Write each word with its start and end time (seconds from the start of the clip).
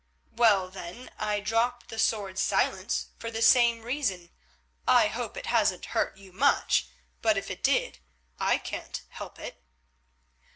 "Well, 0.31 0.71
then, 0.71 1.11
I 1.19 1.41
dropped 1.41 1.89
the 1.89 1.99
sword 1.99 2.39
'Silence' 2.39 3.09
for 3.19 3.29
the 3.29 3.43
same 3.43 3.83
reason. 3.83 4.31
I 4.87 5.09
hope 5.09 5.37
it 5.37 5.45
hasn't 5.45 5.85
hurt 5.93 6.17
you 6.17 6.33
much, 6.33 6.87
but 7.21 7.37
if 7.37 7.51
it 7.51 7.61
did 7.61 7.99
I 8.39 8.57
can't 8.57 9.03
help 9.09 9.37
it." 9.37 9.61